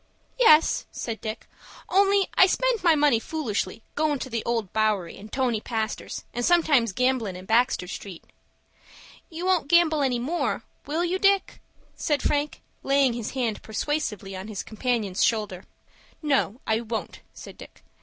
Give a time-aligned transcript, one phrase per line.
[0.39, 1.47] "Yes," said Dick;
[1.87, 6.43] "only I spend my money foolish, goin' to the Old Bowery, and Tony Pastor's, and
[6.43, 8.23] sometimes gamblin' in Baxter Street."
[9.29, 11.61] "You won't gamble any more,—will you, Dick?"
[11.95, 15.65] said Frank, laying his hand persuasively on his companion's shoulder.
[16.23, 17.83] "No, I won't," said Dick.